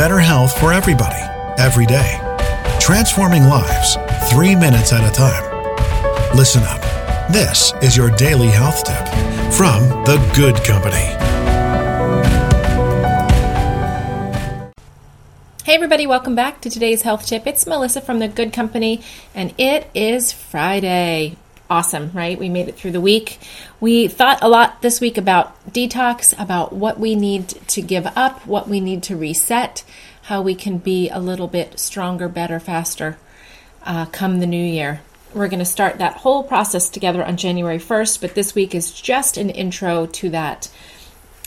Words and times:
better 0.00 0.18
health 0.18 0.58
for 0.58 0.72
everybody, 0.72 1.20
every 1.58 1.84
day. 1.84 2.18
Transforming 2.80 3.42
lives, 3.42 3.98
three 4.30 4.56
minutes 4.56 4.94
at 4.94 5.06
a 5.06 5.12
time. 5.12 5.44
Listen 6.34 6.62
up. 6.62 6.80
This 7.30 7.74
is 7.82 7.98
your 7.98 8.08
daily 8.16 8.46
health 8.46 8.82
tip 8.82 9.06
from 9.52 9.82
The 10.06 10.16
Good 10.34 10.56
Company. 10.64 11.04
Hey, 15.64 15.74
everybody, 15.74 16.06
welcome 16.06 16.34
back 16.34 16.62
to 16.62 16.70
today's 16.70 17.02
health 17.02 17.26
tip. 17.26 17.46
It's 17.46 17.66
Melissa 17.66 18.00
from 18.00 18.20
The 18.20 18.28
Good 18.28 18.54
Company, 18.54 19.02
and 19.34 19.52
it 19.58 19.90
is 19.94 20.32
Friday. 20.32 21.36
Awesome, 21.70 22.10
right? 22.12 22.36
We 22.36 22.48
made 22.48 22.68
it 22.68 22.74
through 22.74 22.90
the 22.90 23.00
week. 23.00 23.38
We 23.78 24.08
thought 24.08 24.42
a 24.42 24.48
lot 24.48 24.82
this 24.82 25.00
week 25.00 25.16
about 25.16 25.54
detox, 25.70 26.34
about 26.36 26.72
what 26.72 26.98
we 26.98 27.14
need 27.14 27.48
to 27.48 27.80
give 27.80 28.08
up, 28.16 28.44
what 28.44 28.68
we 28.68 28.80
need 28.80 29.04
to 29.04 29.16
reset, 29.16 29.84
how 30.22 30.42
we 30.42 30.56
can 30.56 30.78
be 30.78 31.08
a 31.10 31.20
little 31.20 31.46
bit 31.46 31.78
stronger, 31.78 32.28
better, 32.28 32.58
faster 32.58 33.18
uh, 33.84 34.06
come 34.06 34.40
the 34.40 34.48
new 34.48 34.64
year. 34.64 35.00
We're 35.32 35.46
going 35.46 35.60
to 35.60 35.64
start 35.64 35.98
that 35.98 36.16
whole 36.16 36.42
process 36.42 36.88
together 36.88 37.24
on 37.24 37.36
January 37.36 37.78
1st, 37.78 38.20
but 38.20 38.34
this 38.34 38.52
week 38.52 38.74
is 38.74 38.90
just 38.90 39.36
an 39.36 39.48
intro 39.48 40.06
to 40.06 40.30
that. 40.30 40.68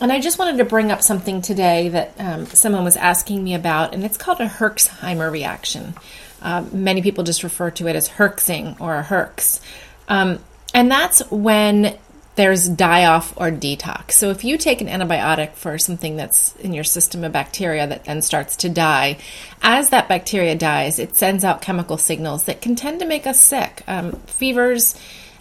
And 0.00 0.12
I 0.12 0.20
just 0.20 0.38
wanted 0.38 0.58
to 0.58 0.64
bring 0.64 0.92
up 0.92 1.02
something 1.02 1.42
today 1.42 1.88
that 1.88 2.14
um, 2.20 2.46
someone 2.46 2.84
was 2.84 2.96
asking 2.96 3.42
me 3.42 3.54
about, 3.54 3.92
and 3.92 4.04
it's 4.04 4.16
called 4.16 4.40
a 4.40 4.46
Herxheimer 4.46 5.32
reaction. 5.32 5.94
Uh, 6.40 6.64
many 6.72 7.02
people 7.02 7.24
just 7.24 7.42
refer 7.42 7.72
to 7.72 7.88
it 7.88 7.96
as 7.96 8.08
herxing 8.08 8.80
or 8.80 8.96
a 8.96 9.02
herx. 9.02 9.60
Um, 10.08 10.38
and 10.74 10.90
that's 10.90 11.20
when 11.30 11.98
there's 12.34 12.66
die 12.68 13.04
off 13.04 13.34
or 13.36 13.50
detox. 13.50 14.12
So 14.12 14.30
if 14.30 14.42
you 14.42 14.56
take 14.56 14.80
an 14.80 14.88
antibiotic 14.88 15.52
for 15.52 15.78
something 15.78 16.16
that's 16.16 16.56
in 16.56 16.72
your 16.72 16.84
system, 16.84 17.24
a 17.24 17.30
bacteria 17.30 17.86
that 17.86 18.04
then 18.04 18.22
starts 18.22 18.56
to 18.56 18.70
die, 18.70 19.18
as 19.60 19.90
that 19.90 20.08
bacteria 20.08 20.54
dies, 20.54 20.98
it 20.98 21.14
sends 21.14 21.44
out 21.44 21.60
chemical 21.60 21.98
signals 21.98 22.44
that 22.44 22.62
can 22.62 22.74
tend 22.74 23.00
to 23.00 23.06
make 23.06 23.26
us 23.26 23.38
sick. 23.38 23.82
Um, 23.86 24.12
fevers, 24.26 24.98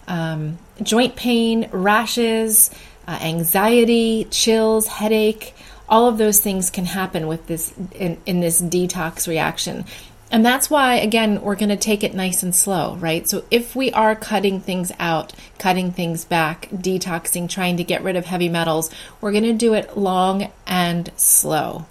um, 0.08 0.58
joint 0.83 1.16
pain, 1.16 1.69
rashes, 1.71 2.71
uh, 3.08 3.19
anxiety, 3.21 4.27
chills, 4.30 4.88
headache. 4.88 5.53
All 5.88 6.08
of 6.08 6.17
those 6.17 6.41
things 6.41 6.69
can 6.69 6.86
happen 6.86 7.27
with 7.27 7.47
this 7.47 7.73
in, 7.93 8.17
in 8.25 8.41
this 8.41 8.61
detox 8.61 9.27
reaction. 9.27 9.86
And 10.31 10.45
that's 10.45 10.69
why, 10.69 10.95
again, 10.95 11.41
we're 11.41 11.57
going 11.57 11.69
to 11.69 11.75
take 11.75 12.05
it 12.05 12.15
nice 12.15 12.41
and 12.41 12.55
slow, 12.55 12.95
right? 12.95 13.27
So 13.27 13.43
if 13.51 13.75
we 13.75 13.91
are 13.91 14.15
cutting 14.15 14.61
things 14.61 14.91
out, 14.97 15.33
cutting 15.59 15.91
things 15.91 16.23
back, 16.23 16.69
detoxing, 16.71 17.49
trying 17.49 17.75
to 17.77 17.83
get 17.83 18.01
rid 18.01 18.15
of 18.15 18.25
heavy 18.25 18.47
metals, 18.47 18.89
we're 19.19 19.33
going 19.33 19.43
to 19.43 19.53
do 19.53 19.73
it 19.73 19.97
long 19.97 20.49
and 20.65 21.11
slow. 21.17 21.85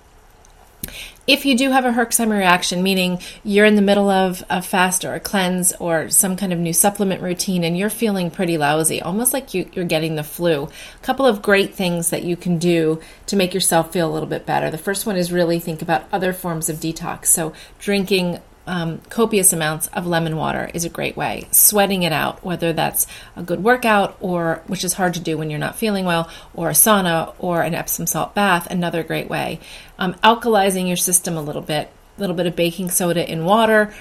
If 1.30 1.46
you 1.46 1.56
do 1.56 1.70
have 1.70 1.84
a 1.84 1.92
Herxheimer 1.92 2.36
reaction, 2.36 2.82
meaning 2.82 3.20
you're 3.44 3.64
in 3.64 3.76
the 3.76 3.82
middle 3.82 4.10
of 4.10 4.42
a 4.50 4.60
fast 4.60 5.04
or 5.04 5.14
a 5.14 5.20
cleanse 5.20 5.72
or 5.74 6.10
some 6.10 6.34
kind 6.34 6.52
of 6.52 6.58
new 6.58 6.72
supplement 6.72 7.22
routine 7.22 7.62
and 7.62 7.78
you're 7.78 7.88
feeling 7.88 8.32
pretty 8.32 8.58
lousy, 8.58 9.00
almost 9.00 9.32
like 9.32 9.54
you, 9.54 9.70
are 9.76 9.84
getting 9.84 10.16
the 10.16 10.24
flu, 10.24 10.64
a 10.64 11.04
couple 11.04 11.24
of 11.24 11.40
great 11.40 11.72
things 11.72 12.10
that 12.10 12.24
you 12.24 12.36
can 12.36 12.58
do 12.58 13.00
to 13.26 13.36
make 13.36 13.54
yourself 13.54 13.92
feel 13.92 14.10
a 14.10 14.12
little 14.12 14.28
bit 14.28 14.44
better. 14.44 14.72
The 14.72 14.76
first 14.76 15.06
one 15.06 15.14
is 15.14 15.30
really 15.30 15.60
think 15.60 15.82
about 15.82 16.08
other 16.10 16.32
forms 16.32 16.68
of 16.68 16.78
detox. 16.78 17.26
So, 17.26 17.52
drinking 17.78 18.40
um, 18.66 18.98
copious 19.08 19.52
amounts 19.52 19.88
of 19.88 20.06
lemon 20.06 20.36
water 20.36 20.70
is 20.74 20.84
a 20.84 20.88
great 20.88 21.16
way. 21.16 21.48
Sweating 21.50 22.02
it 22.02 22.12
out, 22.12 22.44
whether 22.44 22.72
that's 22.72 23.06
a 23.36 23.42
good 23.42 23.62
workout 23.62 24.16
or, 24.20 24.62
which 24.66 24.84
is 24.84 24.92
hard 24.92 25.14
to 25.14 25.20
do 25.20 25.36
when 25.36 25.50
you're 25.50 25.58
not 25.58 25.76
feeling 25.76 26.04
well, 26.04 26.28
or 26.54 26.70
a 26.70 26.74
sauna 26.74 27.34
or 27.38 27.62
an 27.62 27.74
Epsom 27.74 28.06
salt 28.06 28.34
bath, 28.34 28.70
another 28.70 29.02
great 29.02 29.28
way. 29.28 29.60
Um, 29.98 30.14
alkalizing 30.22 30.86
your 30.86 30.96
system 30.96 31.36
a 31.36 31.42
little 31.42 31.62
bit, 31.62 31.90
a 32.16 32.20
little 32.20 32.36
bit 32.36 32.46
of 32.46 32.54
baking 32.54 32.90
soda 32.90 33.28
in 33.28 33.44
water. 33.44 33.92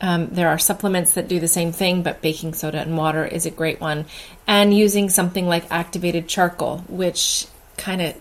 Um, 0.00 0.28
there 0.28 0.48
are 0.48 0.58
supplements 0.58 1.14
that 1.14 1.28
do 1.28 1.40
the 1.40 1.48
same 1.48 1.72
thing, 1.72 2.02
but 2.02 2.20
baking 2.20 2.54
soda 2.54 2.80
and 2.80 2.96
water 2.96 3.24
is 3.24 3.46
a 3.46 3.50
great 3.50 3.80
one. 3.80 4.04
And 4.46 4.76
using 4.76 5.08
something 5.08 5.46
like 5.46 5.70
activated 5.70 6.28
charcoal, 6.28 6.78
which 6.88 7.46
kind 7.76 8.02
of 8.02 8.14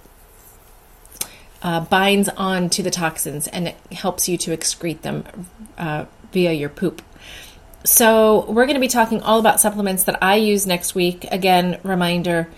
uh, 1.61 1.81
binds 1.81 2.29
on 2.29 2.69
to 2.71 2.83
the 2.83 2.91
toxins 2.91 3.47
and 3.47 3.69
it 3.69 3.75
helps 3.91 4.29
you 4.29 4.37
to 4.37 4.51
excrete 4.55 5.01
them 5.01 5.23
uh, 5.77 6.05
via 6.31 6.51
your 6.53 6.69
poop. 6.69 7.01
So, 7.83 8.45
we're 8.49 8.65
going 8.65 8.75
to 8.75 8.81
be 8.81 8.89
talking 8.89 9.21
all 9.21 9.39
about 9.39 9.61
supplements 9.61 10.03
that 10.05 10.21
I 10.21 10.35
use 10.35 10.67
next 10.67 10.93
week. 10.93 11.25
Again, 11.31 11.79
reminder 11.83 12.49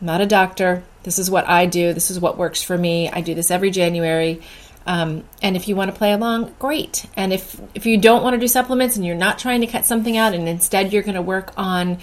I'm 0.00 0.06
not 0.06 0.20
a 0.20 0.26
doctor. 0.26 0.82
This 1.04 1.18
is 1.18 1.30
what 1.30 1.48
I 1.48 1.66
do, 1.66 1.92
this 1.92 2.10
is 2.10 2.18
what 2.18 2.36
works 2.36 2.62
for 2.62 2.76
me. 2.76 3.08
I 3.08 3.20
do 3.20 3.34
this 3.34 3.50
every 3.50 3.70
January. 3.70 4.42
Um, 4.86 5.24
and 5.40 5.56
if 5.56 5.68
you 5.68 5.76
want 5.76 5.92
to 5.92 5.96
play 5.96 6.12
along, 6.12 6.54
great. 6.58 7.06
And 7.16 7.32
if 7.32 7.60
if 7.74 7.86
you 7.86 7.98
don't 7.98 8.22
want 8.22 8.34
to 8.34 8.40
do 8.40 8.48
supplements 8.48 8.96
and 8.96 9.06
you're 9.06 9.14
not 9.14 9.38
trying 9.38 9.60
to 9.60 9.66
cut 9.66 9.86
something 9.86 10.16
out, 10.16 10.34
and 10.34 10.48
instead 10.48 10.92
you're 10.92 11.02
going 11.02 11.14
to 11.14 11.22
work 11.22 11.52
on 11.56 11.98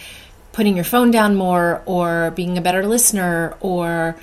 putting 0.51 0.75
your 0.75 0.85
phone 0.85 1.11
down 1.11 1.35
more, 1.35 1.83
or 1.85 2.31
being 2.31 2.57
a 2.57 2.61
better 2.61 2.85
listener, 2.85 3.57
or 3.59 4.15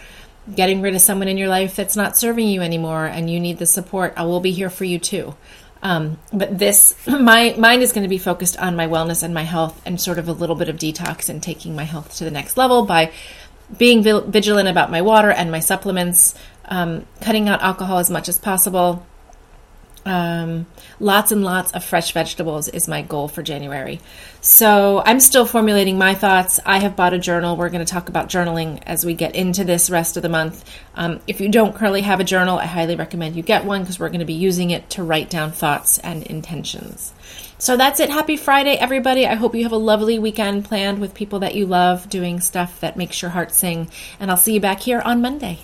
getting 0.55 0.81
rid 0.81 0.95
of 0.95 1.01
someone 1.01 1.29
in 1.29 1.39
your 1.39 1.49
life 1.49 1.77
that's 1.77 1.97
not 1.97 2.17
serving 2.17 2.49
you 2.49 2.63
anymore 2.63 3.07
and 3.07 3.31
you 3.31 3.41
need 3.41 3.59
the 3.59 3.67
support, 3.67 4.15
I 4.17 4.25
will 4.25 4.41
be 4.41 4.53
here 4.53 4.71
for 4.71 4.85
you 4.85 4.99
too. 4.99 5.35
Um, 5.83 6.19
but 6.33 6.59
this, 6.59 6.97
my 7.07 7.55
mind 7.59 7.83
is 7.83 7.93
going 7.93 8.05
to 8.05 8.09
be 8.09 8.19
focused 8.19 8.59
on 8.59 8.77
my 8.77 8.87
wellness 8.87 9.23
and 9.23 9.35
my 9.35 9.43
health 9.43 9.81
and 9.85 10.01
sort 10.01 10.19
of 10.19 10.29
a 10.29 10.33
little 10.33 10.57
bit 10.57 10.69
of 10.69 10.77
detox 10.77 11.29
and 11.29 11.43
taking 11.43 11.75
my 11.75 11.85
health 11.85 12.17
to 12.17 12.25
the 12.25 12.31
next 12.31 12.57
level 12.57 12.85
by 12.85 13.13
being 13.77 14.03
vigilant 14.03 14.69
about 14.69 14.91
my 14.91 15.03
water 15.03 15.31
and 15.31 15.51
my 15.51 15.61
supplements, 15.61 16.35
um, 16.67 17.05
cutting 17.21 17.49
out 17.49 17.63
alcohol 17.63 17.99
as 17.99 18.11
much 18.11 18.29
as 18.29 18.39
possible, 18.39 19.05
um, 20.07 20.67
lots 21.01 21.33
and 21.33 21.43
lots 21.43 21.73
of 21.73 21.85
fresh 21.85 22.13
vegetables 22.13 22.69
is 22.69 22.87
my 22.87 23.03
goal 23.03 23.29
for 23.29 23.43
January. 23.43 24.01
So 24.41 25.03
I'm 25.05 25.19
still 25.19 25.45
formulating 25.45 25.99
my 25.99 26.15
thoughts. 26.15 26.61
I 26.65 26.79
have 26.79 26.95
bought 26.95 27.13
a 27.13 27.19
journal. 27.19 27.57
We're 27.57 27.69
going 27.69 27.85
to 27.85 27.93
talk 27.93 28.09
about 28.09 28.29
journaling 28.29 28.81
as 28.87 29.05
we 29.05 29.15
get 29.15 29.35
into 29.35 29.65
this 29.65 29.91
rest 29.91 30.17
of 30.17 30.23
the 30.23 30.29
month. 30.29 30.65
Um, 30.95 31.21
if 31.27 31.41
you 31.41 31.49
don't 31.49 31.75
currently 31.75 32.03
have 32.03 32.21
a 32.21 32.25
journal, 32.25 32.57
I 32.59 32.67
highly 32.67 32.95
recommend 32.95 33.35
you 33.35 33.43
get 33.43 33.65
one 33.65 33.83
because 33.83 33.99
we're 33.99 34.09
going 34.09 34.21
to 34.21 34.25
be 34.25 34.35
using 34.35 34.71
it 34.71 34.89
to 34.91 35.03
write 35.03 35.29
down 35.29 35.51
thoughts 35.51 35.99
and 35.99 36.23
intentions. 36.23 37.13
So 37.59 37.77
that's 37.77 37.99
it. 37.99 38.09
Happy 38.09 38.37
Friday, 38.37 38.77
everybody. 38.77 39.27
I 39.27 39.35
hope 39.35 39.57
you 39.57 39.65
have 39.65 39.73
a 39.73 39.77
lovely 39.77 40.21
weekend 40.21 40.65
planned 40.65 41.01
with 41.01 41.15
people 41.15 41.41
that 41.41 41.57
you 41.57 41.67
love, 41.67 42.09
doing 42.09 42.41
stuff 42.41 42.79
that 42.81 42.97
makes 42.97 43.21
your 43.21 43.33
heart 43.33 43.51
sing. 43.51 43.91
And 44.21 44.31
I'll 44.31 44.37
see 44.37 44.55
you 44.55 44.61
back 44.61 44.81
here 44.81 45.01
on 45.01 45.21
Monday. 45.21 45.59